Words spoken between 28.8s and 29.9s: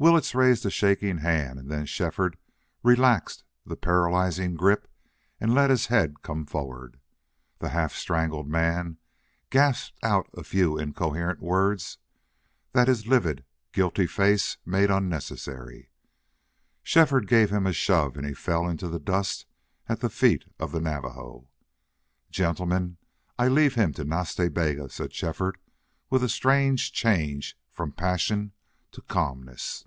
to calmness.